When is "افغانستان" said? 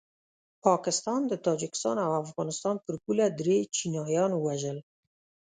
2.23-2.75